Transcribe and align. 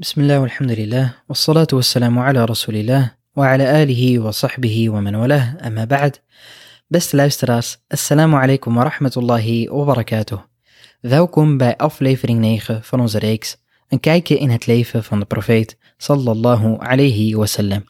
بسم 0.00 0.20
الله 0.20 0.38
والحمد 0.40 0.70
لله 0.70 1.14
والصلاة 1.28 1.66
والسلام 1.72 2.18
على 2.18 2.44
رسول 2.44 2.76
الله 2.76 3.10
وعلى 3.36 3.82
آله 3.82 4.18
وصحبه 4.18 4.90
ومن 4.90 5.14
والاه 5.14 5.56
أما 5.66 5.84
بعد 5.84 6.16
Beste 6.88 7.16
luisteraars, 7.16 7.78
assalamu 7.88 8.36
alaikum 8.36 8.74
wa 8.74 8.84
rahmatullahi 8.84 9.68
wa 9.68 9.84
barakatuh. 9.84 10.38
Welkom 11.00 11.56
bij 11.56 11.76
aflevering 11.76 12.40
9 12.40 12.84
van 12.84 13.00
onze 13.00 13.18
reeks 13.18 13.56
Een 13.88 14.00
kijkje 14.00 14.38
in 14.38 14.50
het 14.50 14.66
leven 14.66 15.04
van 15.04 15.18
de 15.18 15.24
profeet 15.24 15.78
sallallahu 15.96 16.76
alayhi 16.78 17.34
wasallam. 17.34 17.84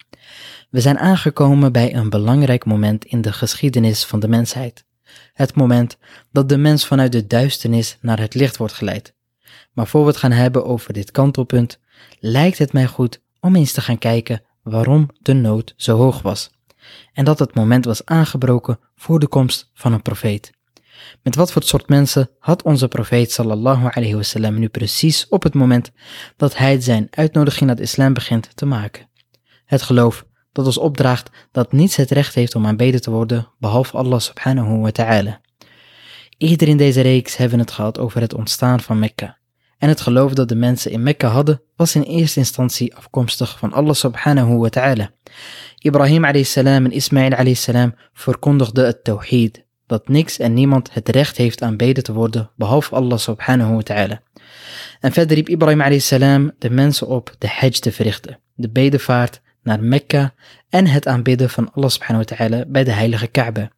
We 0.70 0.80
zijn 0.80 0.98
aangekomen 0.98 1.72
bij 1.72 1.94
een 1.94 2.10
belangrijk 2.10 2.64
moment 2.64 3.04
in 3.04 3.20
de 3.20 3.32
geschiedenis 3.32 4.04
van 4.04 4.20
de 4.20 4.28
mensheid. 4.28 4.84
Het 5.32 5.54
moment 5.54 5.98
dat 6.32 6.48
de 6.48 6.56
mens 6.56 6.86
vanuit 6.86 7.12
de 7.12 7.26
duisternis 7.26 7.98
naar 8.00 8.18
het 8.18 8.34
licht 8.34 8.56
wordt 8.56 8.72
geleid. 8.72 9.14
Maar 9.72 9.86
voor 9.86 10.00
we 10.00 10.06
het 10.06 10.16
gaan 10.16 10.32
hebben 10.32 10.64
over 10.64 10.92
dit 10.92 11.10
kantelpunt, 11.10 11.80
lijkt 12.19 12.57
het 12.57 12.73
mij 12.73 12.85
goed 12.85 13.21
om 13.39 13.55
eens 13.55 13.71
te 13.71 13.81
gaan 13.81 13.97
kijken 13.97 14.43
waarom 14.63 15.09
de 15.19 15.33
nood 15.33 15.73
zo 15.77 15.97
hoog 15.97 16.21
was. 16.21 16.49
En 17.13 17.25
dat 17.25 17.39
het 17.39 17.55
moment 17.55 17.85
was 17.85 18.05
aangebroken 18.05 18.79
voor 18.95 19.19
de 19.19 19.27
komst 19.27 19.69
van 19.73 19.93
een 19.93 20.01
profeet. 20.01 20.51
Met 21.23 21.35
wat 21.35 21.51
voor 21.51 21.63
soort 21.63 21.89
mensen 21.89 22.29
had 22.39 22.63
onze 22.63 22.87
profeet 22.87 23.31
sallallahu 23.31 23.87
alayhi 23.91 24.15
wasallam 24.15 24.59
nu 24.59 24.67
precies 24.67 25.27
op 25.27 25.43
het 25.43 25.53
moment 25.53 25.91
dat 26.37 26.57
hij 26.57 26.81
zijn 26.81 27.07
uitnodiging 27.09 27.65
naar 27.65 27.75
de 27.75 27.81
islam 27.81 28.13
begint 28.13 28.55
te 28.55 28.65
maken? 28.65 29.09
Het 29.65 29.81
geloof 29.81 30.25
dat 30.51 30.65
ons 30.65 30.77
opdraagt 30.77 31.29
dat 31.51 31.71
niets 31.71 31.95
het 31.95 32.11
recht 32.11 32.35
heeft 32.35 32.55
om 32.55 32.65
aanbeden 32.65 33.01
te 33.01 33.11
worden 33.11 33.47
behalve 33.59 33.97
Allah 33.97 34.19
subhanahu 34.19 34.77
wa 34.77 34.91
ta'ala. 34.91 35.41
Eerder 36.37 36.67
in 36.67 36.77
deze 36.77 37.01
reeks 37.01 37.37
hebben 37.37 37.59
het 37.59 37.71
gehad 37.71 37.99
over 37.99 38.21
het 38.21 38.33
ontstaan 38.33 38.79
van 38.79 38.99
Mekka. 38.99 39.40
En 39.81 39.89
het 39.89 40.01
geloof 40.01 40.33
dat 40.33 40.49
de 40.49 40.55
mensen 40.55 40.91
in 40.91 41.03
Mekka 41.03 41.27
hadden 41.27 41.61
was 41.75 41.95
in 41.95 42.01
eerste 42.01 42.39
instantie 42.39 42.95
afkomstig 42.95 43.57
van 43.59 43.73
Allah 43.73 43.93
subhanahu 43.93 44.57
wa 44.57 44.69
ta'ala. 44.69 45.11
Ibrahim 45.79 46.25
a.s. 46.25 46.55
en 46.55 46.91
Ismail 46.91 47.33
a.s. 47.33 47.69
verkondigden 48.13 48.85
het 48.85 49.03
tawhid, 49.03 49.65
dat 49.87 50.07
niks 50.07 50.39
en 50.39 50.53
niemand 50.53 50.93
het 50.93 51.09
recht 51.09 51.37
heeft 51.37 51.61
aanbeden 51.61 52.03
te 52.03 52.13
worden 52.13 52.49
behalve 52.55 52.95
Allah 52.95 53.17
subhanahu 53.17 53.73
wa 53.73 53.81
ta'ala. 53.81 54.21
En 54.99 55.11
verder 55.11 55.35
riep 55.35 55.49
Ibrahim 55.49 55.81
a.s. 55.81 56.09
de 56.09 56.69
mensen 56.69 57.07
op 57.07 57.35
de 57.37 57.47
hajj 57.47 57.79
te 57.79 57.91
verrichten, 57.91 58.39
de 58.55 58.69
bedevaart 58.69 59.41
naar 59.63 59.83
Mekka 59.83 60.33
en 60.69 60.87
het 60.87 61.07
aanbidden 61.07 61.49
van 61.49 61.71
Allah 61.73 61.89
subhanahu 61.89 62.25
wa 62.29 62.35
ta'ala 62.35 62.65
bij 62.67 62.83
de 62.83 62.91
heilige 62.91 63.27
Kaaba. 63.27 63.69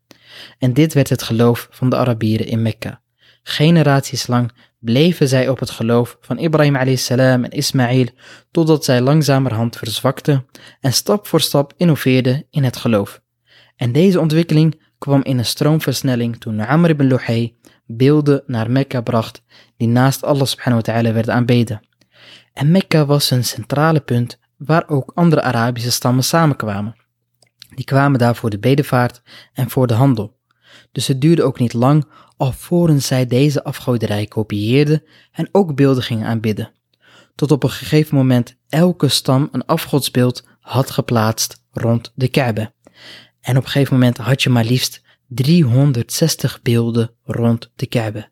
En 0.60 0.74
dit 0.74 0.94
werd 0.94 1.10
het 1.10 1.24
geloof 1.24 1.68
van 1.72 1.90
de 1.90 1.96
Arabieren 1.96 2.48
in 2.48 2.62
Mekka. 2.62 3.02
Generaties 3.44 4.28
lang 4.28 4.52
bleven 4.80 5.28
zij 5.28 5.50
op 5.50 5.60
het 5.60 5.70
geloof 5.70 6.18
van 6.22 6.38
Ibrahim 6.38 6.76
a.s. 6.76 7.10
en 7.10 7.50
Ismaïl 7.50 8.08
totdat 8.52 8.86
zij 8.86 9.02
langzamerhand 9.02 9.76
verzwakten 9.76 10.46
en 10.80 10.94
stap 10.94 11.28
voor 11.28 11.42
stap 11.42 11.74
innoveerden 11.78 12.46
in 12.50 12.64
het 12.64 12.78
geloof. 12.78 13.22
En 13.76 13.92
deze 13.92 14.20
ontwikkeling 14.20 14.82
kwam 14.98 15.24
in 15.24 15.38
een 15.38 15.46
stroomversnelling 15.46 16.38
toen 16.38 16.60
Amr 16.60 16.90
ibn 16.90 17.04
Luhay 17.04 17.56
beelden 17.86 18.44
naar 18.46 18.72
Mekka 18.72 19.02
bracht 19.02 19.44
die 19.78 19.88
naast 19.88 20.24
Allah 20.24 20.48
subhanahu 20.48 20.82
wa 20.86 20.94
ta'ala 20.94 21.14
werden 21.14 21.34
aanbeden. 21.34 21.88
En 22.54 22.72
Mekka 22.72 23.06
was 23.06 23.32
een 23.32 23.44
centrale 23.44 24.00
punt 24.00 24.40
waar 24.58 24.90
ook 24.90 25.12
andere 25.16 25.42
Arabische 25.42 25.92
stammen 25.92 26.24
samenkwamen. 26.24 26.96
Die 27.76 27.86
kwamen 27.86 28.20
daar 28.20 28.36
voor 28.36 28.50
de 28.50 28.60
bedevaart 28.60 29.22
en 29.54 29.70
voor 29.70 29.88
de 29.88 29.94
handel. 29.94 30.38
Dus 30.92 31.08
het 31.08 31.22
duurde 31.22 31.44
ook 31.44 31.60
niet 31.60 31.74
lang 31.74 32.06
alvorens 32.38 33.08
zij 33.08 33.26
deze 33.26 33.64
afgoderij 33.64 34.26
kopieerden 34.26 35.04
en 35.32 35.50
ook 35.52 35.76
beelden 35.76 36.04
gingen 36.04 36.28
aanbidden. 36.28 36.72
Tot 37.36 37.52
op 37.52 37.64
een 37.64 37.70
gegeven 37.70 38.16
moment 38.16 38.56
elke 38.70 39.08
stam 39.08 39.50
een 39.52 39.66
afgodsbeeld 39.66 40.48
had 40.60 40.92
geplaatst 40.92 41.64
rond 41.72 42.12
de 42.16 42.28
Kaaba. 42.28 42.74
En 43.42 43.58
op 43.58 43.64
een 43.64 43.70
gegeven 43.70 43.94
moment 43.94 44.18
had 44.18 44.44
je 44.44 44.50
maar 44.50 44.66
liefst 44.66 45.02
360 45.28 46.62
beelden 46.62 47.12
rond 47.24 47.72
de 47.76 47.86
Kaaba. 47.86 48.30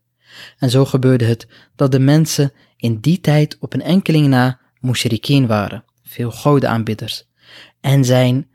En 0.58 0.70
zo 0.70 0.86
gebeurde 0.86 1.26
het 1.26 1.48
dat 1.76 1.92
de 1.92 2.00
mensen 2.00 2.52
in 2.78 3.00
die 3.00 3.22
tijd 3.22 3.58
op 3.60 3.74
een 3.74 3.82
enkeling 3.82 4.28
na 4.28 4.60
mushrikeen 4.80 5.48
waren, 5.48 5.86
veel 6.04 6.32
godenaanbidders, 6.32 7.30
en 7.82 8.06
zijn 8.06 8.51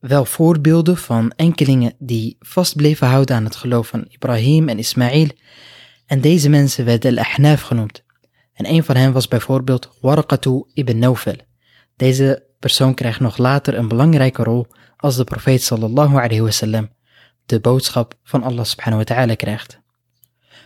wel 0.00 0.24
voorbeelden 0.24 0.96
van 0.96 1.32
enkelingen 1.36 1.94
die 1.98 2.36
vast 2.40 2.76
bleven 2.76 3.06
houden 3.06 3.36
aan 3.36 3.44
het 3.44 3.56
geloof 3.56 3.88
van 3.88 4.04
Ibrahim 4.08 4.68
en 4.68 4.78
Ismaïl. 4.78 5.28
En 6.06 6.20
deze 6.20 6.48
mensen 6.48 6.84
werden 6.84 7.18
al-Ahnaf 7.18 7.60
genoemd. 7.60 8.02
En 8.52 8.68
een 8.68 8.84
van 8.84 8.96
hen 8.96 9.12
was 9.12 9.28
bijvoorbeeld 9.28 9.90
Warqatu 10.00 10.64
ibn 10.74 10.98
Nawfal. 10.98 11.36
Deze 11.96 12.46
persoon 12.58 12.94
krijgt 12.94 13.20
nog 13.20 13.36
later 13.38 13.74
een 13.74 13.88
belangrijke 13.88 14.42
rol 14.42 14.66
als 14.96 15.16
de 15.16 15.24
profeet 15.24 15.62
sallallahu 15.62 16.14
alayhi 16.14 16.40
wasallam 16.40 16.88
de 17.46 17.60
boodschap 17.60 18.14
van 18.22 18.42
Allah 18.42 18.64
subhanahu 18.64 19.04
wa 19.04 19.14
ta'ala 19.14 19.34
krijgt. 19.34 19.80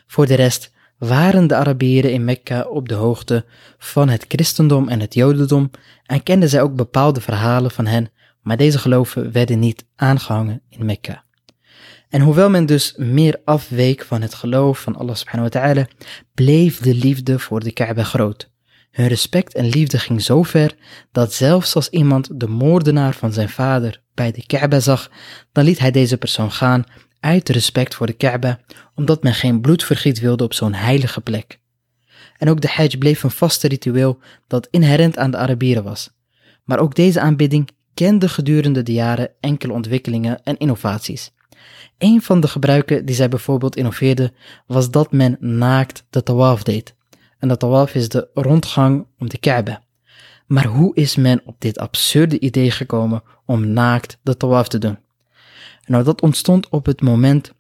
Voor 0.07 0.27
de 0.27 0.35
rest 0.35 0.73
waren 0.99 1.47
de 1.47 1.55
Arabieren 1.55 2.13
in 2.13 2.25
Mekka 2.25 2.63
op 2.63 2.89
de 2.89 2.95
hoogte 2.95 3.45
van 3.79 4.09
het 4.09 4.25
christendom 4.29 4.89
en 4.89 5.01
het 5.01 5.15
jodendom 5.15 5.71
en 6.07 6.23
kenden 6.23 6.49
zij 6.49 6.63
ook 6.63 6.75
bepaalde 6.75 7.21
verhalen 7.21 7.71
van 7.71 7.87
hen 7.87 8.11
maar 8.45 8.57
deze 8.57 8.79
geloven 8.79 9.33
werden 9.33 9.59
niet 9.59 9.85
aangehangen 9.97 10.63
in 10.69 10.85
Mekka. 10.85 11.25
En 12.09 12.21
hoewel 12.21 12.51
men 12.51 12.67
dus 12.67 12.95
meer 12.97 13.41
afweek 13.45 14.05
van 14.05 14.23
het 14.23 14.35
geloof 14.35 14.81
van 14.81 14.97
Allah 14.97 15.15
subhanahu 15.15 15.51
wa 15.53 15.61
ta'ala, 15.61 15.87
bleef 16.35 16.79
de 16.79 16.95
liefde 16.95 17.39
voor 17.39 17.61
de 17.61 17.73
Kaaba 17.73 18.03
groot. 18.03 18.51
Hun 18.91 19.09
respect 19.09 19.55
en 19.55 19.69
liefde 19.69 19.99
ging 19.99 20.23
zo 20.23 20.43
ver 20.43 20.77
dat 21.13 21.33
zelfs 21.33 21.75
als 21.75 21.89
iemand 21.89 22.41
de 22.41 22.49
moordenaar 22.49 23.15
van 23.15 23.33
zijn 23.33 23.49
vader 23.49 24.03
bij 24.15 24.33
de 24.33 24.47
Kaaba 24.47 24.81
zag, 24.81 25.11
dan 25.53 25.65
liet 25.65 25.79
hij 25.79 25.91
deze 25.91 26.17
persoon 26.17 26.53
gaan 26.53 26.85
uit 27.21 27.49
respect 27.49 27.95
voor 27.95 28.07
de 28.07 28.13
Kaaba, 28.13 28.61
omdat 28.95 29.23
men 29.23 29.35
geen 29.35 29.61
bloedvergiet 29.61 30.21
wilde 30.21 30.45
op 30.45 30.55
zo'n 30.55 30.75
heilige 30.75 31.21
plek. 31.21 31.59
En 32.39 32.49
ook 32.49 32.61
de 32.61 32.69
Hajj 32.69 32.97
bleef 32.99 33.23
een 33.23 33.31
vaste 33.31 33.69
ritueel 33.69 34.19
dat 34.47 34.69
inherent 34.71 35.19
aan 35.19 35.31
de 35.31 35.37
Arabieren 35.37 35.85
was. 35.85 36.11
Maar 36.65 36.79
ook 36.79 36.95
deze 36.95 37.21
aanbidding 37.21 37.69
kende 37.95 38.29
gedurende 38.29 38.83
de 38.83 38.93
jaren 38.93 39.31
enkele 39.41 39.73
ontwikkelingen 39.73 40.43
en 40.43 40.57
innovaties. 40.57 41.33
Een 41.99 42.23
van 42.23 42.41
de 42.41 42.49
gebruiken 42.49 43.05
die 43.05 43.15
zij 43.15 43.29
bijvoorbeeld 43.29 43.77
innoveerde 43.77 44.33
was 44.67 44.91
dat 44.91 45.13
men 45.13 45.37
naakt 45.41 46.07
de 46.11 46.23
tawaf 46.23 46.63
deed. 46.63 46.95
En 47.39 47.49
de 47.49 47.57
tawaf 47.57 47.95
is 47.95 48.09
de 48.09 48.29
rondgang 48.35 49.07
om 49.19 49.29
de 49.29 49.39
Kaaba. 49.39 49.83
Maar 50.47 50.67
hoe 50.67 50.95
is 50.95 51.17
men 51.17 51.43
op 51.45 51.57
dit 51.59 51.79
absurde 51.79 52.39
idee 52.39 52.71
gekomen 52.71 53.23
om 53.47 53.69
naakt 53.69 54.19
de 54.23 54.37
tawaf 54.37 54.69
te 54.69 54.79
doen? 54.79 54.99
Nou, 55.87 56.05
dat 56.05 56.23
ontstond 56.23 56.69
op 56.69 56.87
het 56.87 57.01
moment 57.01 57.53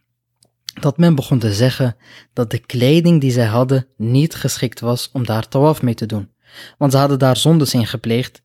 dat 0.81 0.99
men 0.99 1.15
begon 1.15 1.39
te 1.39 1.53
zeggen 1.53 1.97
dat 2.33 2.51
de 2.51 2.59
kleding 2.59 3.21
die 3.21 3.31
zij 3.31 3.47
hadden 3.47 3.87
niet 3.97 4.35
geschikt 4.35 4.81
was 4.81 5.11
om 5.13 5.27
daar 5.27 5.49
tawaf 5.49 5.83
mee 5.83 5.95
te 5.95 6.07
doen. 6.07 6.31
Want 6.79 6.93
ze 6.93 6.99
hadden 6.99 7.19
daar 7.19 7.37
zondes 7.37 7.75
in 7.75 7.87
gepleegd. 7.87 8.43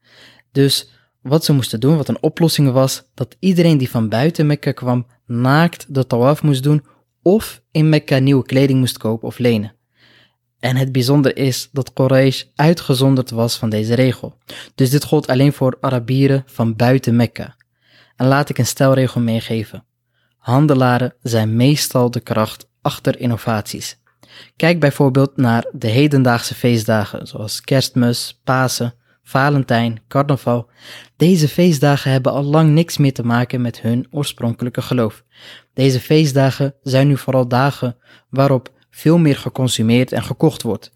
Dus 0.51 0.89
wat 1.21 1.45
ze 1.45 1.53
moesten 1.53 1.79
doen, 1.79 1.97
wat 1.97 2.07
een 2.07 2.21
oplossing 2.23 2.71
was, 2.71 3.03
dat 3.13 3.35
iedereen 3.39 3.77
die 3.77 3.89
van 3.89 4.09
buiten 4.09 4.47
Mekka 4.47 4.71
kwam, 4.71 5.05
naakt 5.25 5.85
de 5.93 6.07
tawaf 6.07 6.43
moest 6.43 6.63
doen 6.63 6.85
of 7.21 7.61
in 7.71 7.89
Mekka 7.89 8.17
nieuwe 8.17 8.45
kleding 8.45 8.79
moest 8.79 8.97
kopen 8.97 9.27
of 9.27 9.37
lenen. 9.37 9.73
En 10.59 10.75
het 10.75 10.91
bijzonder 10.91 11.37
is 11.37 11.69
dat 11.71 11.93
Quraysh 11.93 12.43
uitgezonderd 12.55 13.29
was 13.29 13.57
van 13.57 13.69
deze 13.69 13.93
regel. 13.93 14.37
Dus 14.75 14.89
dit 14.89 15.03
gold 15.03 15.27
alleen 15.27 15.53
voor 15.53 15.77
Arabieren 15.81 16.43
van 16.45 16.75
buiten 16.75 17.15
Mekka. 17.15 17.55
En 18.15 18.27
laat 18.27 18.49
ik 18.49 18.57
een 18.57 18.65
stelregel 18.65 19.21
meegeven. 19.21 19.85
Handelaren 20.37 21.13
zijn 21.21 21.55
meestal 21.55 22.11
de 22.11 22.19
kracht 22.19 22.69
achter 22.81 23.19
innovaties. 23.19 23.97
Kijk 24.55 24.79
bijvoorbeeld 24.79 25.37
naar 25.37 25.65
de 25.71 25.87
hedendaagse 25.87 26.55
feestdagen 26.55 27.27
zoals 27.27 27.61
kerstmis, 27.61 28.39
Pasen 28.43 28.93
Valentijn, 29.29 30.01
carnaval. 30.07 30.69
Deze 31.15 31.47
feestdagen 31.47 32.11
hebben 32.11 32.31
al 32.31 32.43
lang 32.43 32.69
niks 32.69 32.97
meer 32.97 33.13
te 33.13 33.25
maken 33.25 33.61
met 33.61 33.81
hun 33.81 34.07
oorspronkelijke 34.11 34.81
geloof. 34.81 35.23
Deze 35.73 35.99
feestdagen 35.99 36.75
zijn 36.81 37.07
nu 37.07 37.17
vooral 37.17 37.47
dagen 37.47 37.97
waarop 38.29 38.71
veel 38.89 39.17
meer 39.17 39.35
geconsumeerd 39.35 40.11
en 40.11 40.23
gekocht 40.23 40.61
wordt. 40.61 40.91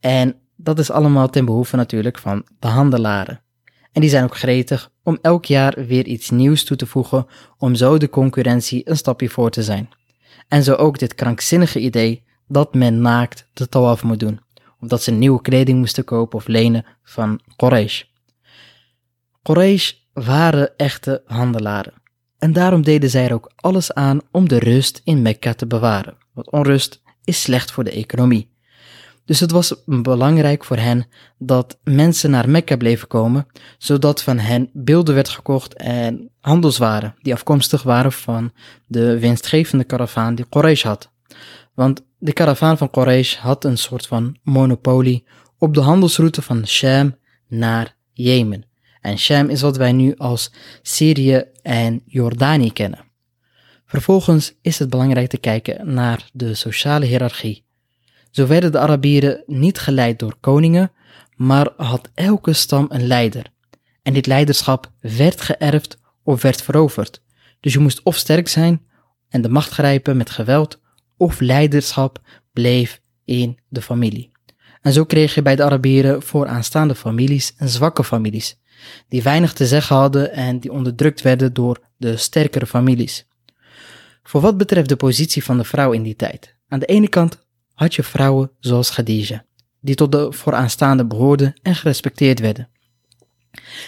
En 0.00 0.36
dat 0.56 0.78
is 0.78 0.90
allemaal 0.90 1.28
ten 1.28 1.44
behoeve 1.44 1.76
natuurlijk 1.76 2.18
van 2.18 2.46
de 2.58 2.68
handelaren. 2.68 3.42
En 3.92 4.00
die 4.00 4.10
zijn 4.10 4.24
ook 4.24 4.36
gretig 4.36 4.90
om 5.02 5.18
elk 5.22 5.44
jaar 5.44 5.86
weer 5.86 6.06
iets 6.06 6.30
nieuws 6.30 6.64
toe 6.64 6.76
te 6.76 6.86
voegen 6.86 7.26
om 7.58 7.74
zo 7.74 7.98
de 7.98 8.08
concurrentie 8.08 8.90
een 8.90 8.96
stapje 8.96 9.28
voor 9.28 9.50
te 9.50 9.62
zijn. 9.62 9.88
En 10.48 10.62
zo 10.62 10.74
ook 10.74 10.98
dit 10.98 11.14
krankzinnige 11.14 11.80
idee 11.80 12.24
dat 12.46 12.74
men 12.74 13.00
naakt 13.00 13.48
de 13.52 13.68
tawaf 13.68 14.02
moet 14.02 14.20
doen 14.20 14.40
of 14.80 14.88
dat 14.88 15.02
ze 15.02 15.10
nieuwe 15.10 15.40
kleding 15.40 15.78
moesten 15.78 16.04
kopen 16.04 16.38
of 16.38 16.46
lenen 16.46 16.84
van 17.02 17.40
Quraysh. 17.56 18.02
Quraysh 19.42 19.92
waren 20.12 20.76
echte 20.76 21.22
handelaren. 21.26 21.92
En 22.38 22.52
daarom 22.52 22.82
deden 22.82 23.10
zij 23.10 23.24
er 23.24 23.32
ook 23.32 23.52
alles 23.56 23.92
aan 23.92 24.20
om 24.30 24.48
de 24.48 24.58
rust 24.58 25.00
in 25.04 25.22
Mekka 25.22 25.54
te 25.54 25.66
bewaren. 25.66 26.16
Want 26.32 26.50
onrust 26.50 27.02
is 27.24 27.42
slecht 27.42 27.70
voor 27.70 27.84
de 27.84 27.90
economie. 27.90 28.56
Dus 29.24 29.40
het 29.40 29.50
was 29.50 29.74
belangrijk 29.84 30.64
voor 30.64 30.76
hen 30.76 31.06
dat 31.38 31.78
mensen 31.82 32.30
naar 32.30 32.48
Mekka 32.48 32.76
bleven 32.76 33.08
komen, 33.08 33.46
zodat 33.78 34.22
van 34.22 34.38
hen 34.38 34.70
beelden 34.72 35.14
werd 35.14 35.28
gekocht 35.28 35.74
en 35.74 36.30
handelswaren 36.40 37.14
die 37.22 37.32
afkomstig 37.32 37.82
waren 37.82 38.12
van 38.12 38.52
de 38.86 39.18
winstgevende 39.18 39.84
karavaan 39.84 40.34
die 40.34 40.46
Quraysh 40.48 40.82
had. 40.82 41.10
Want 41.74 42.02
de 42.18 42.32
karavaan 42.32 42.78
van 42.78 42.90
Quraysh 42.90 43.36
had 43.36 43.64
een 43.64 43.78
soort 43.78 44.06
van 44.06 44.36
monopolie 44.42 45.24
op 45.58 45.74
de 45.74 45.80
handelsroute 45.80 46.42
van 46.42 46.66
Sham 46.66 47.16
naar 47.48 47.96
Jemen. 48.12 48.64
En 49.00 49.18
Sham 49.18 49.48
is 49.48 49.60
wat 49.60 49.76
wij 49.76 49.92
nu 49.92 50.14
als 50.16 50.52
Syrië 50.82 51.44
en 51.62 52.02
Jordanië 52.04 52.72
kennen. 52.72 53.04
Vervolgens 53.86 54.54
is 54.62 54.78
het 54.78 54.90
belangrijk 54.90 55.28
te 55.28 55.38
kijken 55.38 55.94
naar 55.94 56.28
de 56.32 56.54
sociale 56.54 57.06
hiërarchie. 57.06 57.64
Zo 58.30 58.46
werden 58.46 58.72
de 58.72 58.78
Arabieren 58.78 59.42
niet 59.46 59.78
geleid 59.78 60.18
door 60.18 60.36
koningen, 60.40 60.92
maar 61.36 61.70
had 61.76 62.10
elke 62.14 62.52
stam 62.52 62.86
een 62.88 63.06
leider. 63.06 63.46
En 64.02 64.12
dit 64.12 64.26
leiderschap 64.26 64.92
werd 65.00 65.40
geërfd 65.40 65.98
of 66.22 66.42
werd 66.42 66.62
veroverd. 66.62 67.22
Dus 67.60 67.72
je 67.72 67.78
moest 67.78 68.02
of 68.02 68.16
sterk 68.16 68.48
zijn 68.48 68.86
en 69.28 69.42
de 69.42 69.48
macht 69.48 69.70
grijpen 69.70 70.16
met 70.16 70.30
geweld, 70.30 70.80
of 71.18 71.40
leiderschap 71.40 72.20
bleef 72.52 73.00
in 73.24 73.58
de 73.68 73.82
familie. 73.82 74.30
En 74.80 74.92
zo 74.92 75.04
kreeg 75.04 75.34
je 75.34 75.42
bij 75.42 75.56
de 75.56 75.64
Arabieren 75.64 76.22
vooraanstaande 76.22 76.94
families 76.94 77.54
en 77.56 77.68
zwakke 77.68 78.04
families, 78.04 78.58
die 79.08 79.22
weinig 79.22 79.52
te 79.52 79.66
zeggen 79.66 79.96
hadden 79.96 80.32
en 80.32 80.58
die 80.58 80.72
onderdrukt 80.72 81.22
werden 81.22 81.52
door 81.52 81.80
de 81.96 82.16
sterkere 82.16 82.66
families. 82.66 83.26
Voor 84.22 84.40
wat 84.40 84.56
betreft 84.56 84.88
de 84.88 84.96
positie 84.96 85.44
van 85.44 85.56
de 85.56 85.64
vrouw 85.64 85.92
in 85.92 86.02
die 86.02 86.16
tijd. 86.16 86.56
Aan 86.68 86.78
de 86.78 86.86
ene 86.86 87.08
kant 87.08 87.38
had 87.74 87.94
je 87.94 88.02
vrouwen 88.02 88.50
zoals 88.60 88.90
Khadija, 88.90 89.44
die 89.80 89.94
tot 89.94 90.12
de 90.12 90.32
vooraanstaande 90.32 91.06
behoorden 91.06 91.54
en 91.62 91.74
gerespecteerd 91.74 92.40
werden. 92.40 92.68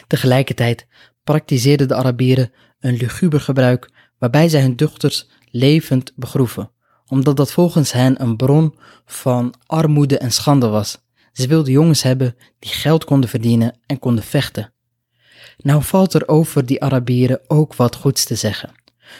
Tegelijkertijd 0.06 0.86
praktiseerden 1.24 1.88
de 1.88 1.94
Arabieren 1.94 2.52
een 2.80 2.96
luguber 2.96 3.40
gebruik 3.40 3.90
waarbij 4.18 4.48
zij 4.48 4.60
hun 4.60 4.76
dochters 4.76 5.28
levend 5.50 6.12
begroeven, 6.16 6.70
omdat 7.10 7.36
dat 7.36 7.52
volgens 7.52 7.92
hen 7.92 8.22
een 8.22 8.36
bron 8.36 8.74
van 9.06 9.54
armoede 9.66 10.18
en 10.18 10.32
schande 10.32 10.68
was. 10.68 10.98
Ze 11.32 11.46
wilden 11.46 11.72
jongens 11.72 12.02
hebben 12.02 12.36
die 12.58 12.70
geld 12.70 13.04
konden 13.04 13.30
verdienen 13.30 13.78
en 13.86 13.98
konden 13.98 14.24
vechten. 14.24 14.72
Nou 15.56 15.82
valt 15.82 16.14
er 16.14 16.28
over 16.28 16.66
die 16.66 16.82
Arabieren 16.82 17.40
ook 17.46 17.74
wat 17.74 17.96
goeds 17.96 18.24
te 18.24 18.34
zeggen. 18.34 18.72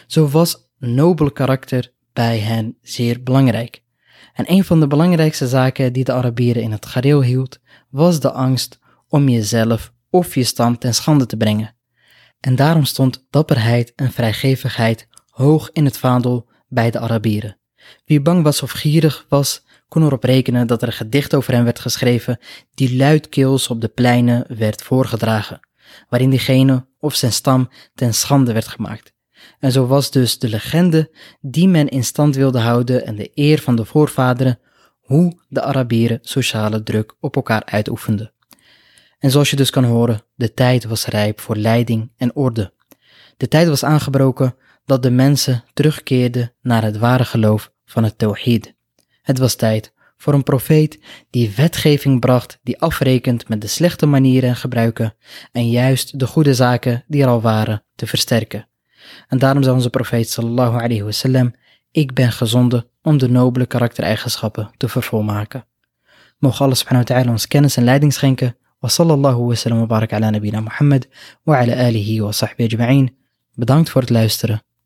Zo 0.07 0.27
was 0.27 0.69
nobel 0.77 1.31
karakter 1.31 1.93
bij 2.13 2.39
hen 2.39 2.77
zeer 2.81 3.23
belangrijk. 3.23 3.83
En 4.33 4.51
een 4.51 4.63
van 4.63 4.79
de 4.79 4.87
belangrijkste 4.87 5.47
zaken 5.47 5.93
die 5.93 6.03
de 6.03 6.13
Arabieren 6.13 6.63
in 6.63 6.71
het 6.71 6.85
gareel 6.85 7.23
hield, 7.23 7.59
was 7.89 8.19
de 8.19 8.31
angst 8.31 8.79
om 9.07 9.29
jezelf 9.29 9.93
of 10.09 10.35
je 10.35 10.43
stam 10.43 10.77
ten 10.77 10.93
schande 10.93 11.25
te 11.25 11.37
brengen. 11.37 11.75
En 12.39 12.55
daarom 12.55 12.85
stond 12.85 13.25
dapperheid 13.29 13.93
en 13.95 14.11
vrijgevigheid 14.11 15.07
hoog 15.29 15.69
in 15.71 15.85
het 15.85 15.97
vaandel 15.97 16.49
bij 16.67 16.91
de 16.91 16.99
Arabieren. 16.99 17.60
Wie 18.05 18.21
bang 18.21 18.43
was 18.43 18.61
of 18.61 18.71
gierig 18.71 19.25
was, 19.29 19.63
kon 19.87 20.03
erop 20.03 20.23
rekenen 20.23 20.67
dat 20.67 20.81
er 20.81 20.87
een 20.87 20.93
gedicht 20.93 21.35
over 21.35 21.53
hem 21.53 21.63
werd 21.63 21.79
geschreven 21.79 22.39
die 22.73 22.95
luidkeels 22.95 23.67
op 23.67 23.81
de 23.81 23.87
pleinen 23.87 24.45
werd 24.57 24.81
voorgedragen, 24.81 25.59
waarin 26.09 26.29
diegene 26.29 26.85
of 26.99 27.15
zijn 27.15 27.33
stam 27.33 27.69
ten 27.95 28.13
schande 28.13 28.53
werd 28.53 28.67
gemaakt. 28.67 29.13
En 29.59 29.71
zo 29.71 29.87
was 29.87 30.11
dus 30.11 30.39
de 30.39 30.49
legende 30.49 31.11
die 31.41 31.67
men 31.67 31.87
in 31.89 32.03
stand 32.03 32.35
wilde 32.35 32.59
houden 32.59 33.05
en 33.05 33.15
de 33.15 33.31
eer 33.33 33.59
van 33.59 33.75
de 33.75 33.85
voorvaderen, 33.85 34.59
hoe 35.01 35.39
de 35.49 35.61
Arabieren 35.61 36.19
sociale 36.21 36.83
druk 36.83 37.15
op 37.19 37.35
elkaar 37.35 37.65
uitoefenden. 37.65 38.33
En 39.19 39.31
zoals 39.31 39.49
je 39.49 39.55
dus 39.55 39.69
kan 39.69 39.83
horen, 39.83 40.21
de 40.35 40.53
tijd 40.53 40.83
was 40.83 41.05
rijp 41.05 41.39
voor 41.39 41.55
leiding 41.55 42.11
en 42.17 42.35
orde. 42.35 42.73
De 43.37 43.47
tijd 43.47 43.67
was 43.67 43.83
aangebroken 43.83 44.55
dat 44.85 45.03
de 45.03 45.11
mensen 45.11 45.63
terugkeerden 45.73 46.53
naar 46.61 46.83
het 46.83 46.97
ware 46.97 47.25
geloof 47.25 47.71
van 47.85 48.03
het 48.03 48.17
Tawhid. 48.17 48.73
Het 49.21 49.37
was 49.37 49.55
tijd 49.55 49.93
voor 50.17 50.33
een 50.33 50.43
profeet 50.43 50.99
die 51.29 51.53
wetgeving 51.55 52.19
bracht 52.19 52.59
die 52.63 52.79
afrekent 52.79 53.47
met 53.47 53.61
de 53.61 53.67
slechte 53.67 54.05
manieren 54.05 54.49
en 54.49 54.55
gebruiken 54.55 55.13
en 55.51 55.69
juist 55.69 56.19
de 56.19 56.27
goede 56.27 56.53
zaken 56.53 57.03
die 57.07 57.21
er 57.21 57.27
al 57.27 57.41
waren 57.41 57.83
te 57.95 58.07
versterken. 58.07 58.67
En 59.27 59.37
daarom 59.37 59.63
zei 59.63 59.75
onze 59.75 59.89
profeet 59.89 60.29
sallallahu 60.29 60.75
alayhi 60.75 61.03
wasallam, 61.03 61.53
ik 61.91 62.13
ben 62.13 62.31
gezonden 62.31 62.85
om 63.01 63.17
de 63.17 63.29
nobele 63.29 63.65
karaktereigenschappen 63.65 64.71
te 64.77 64.89
vervolmaken. 64.89 65.65
Mogen 66.39 66.65
Allah 66.65 66.75
subhanahu 66.75 67.07
wa 67.07 67.15
ta'ala 67.15 67.31
ons 67.31 67.47
kennis 67.47 67.77
en 67.77 67.83
leiding 67.83 68.13
schenken. 68.13 68.55
Wa 68.79 68.89
sallallahu 68.89 69.45
wa 69.45 69.55
sallam 69.55 69.79
wa 69.79 69.85
barak 69.85 70.13
ala 70.13 70.29
nabina 70.29 70.61
Muhammad 70.61 71.07
wa 71.43 71.57
ala 71.57 71.75
alihi 71.75 72.21
wa 72.21 72.31
sahbihi 72.31 72.67
ajma'in. 72.67 73.17
Bedankt 73.53 73.89
voor 73.89 74.01
het 74.01 74.09
luisteren. 74.09 74.61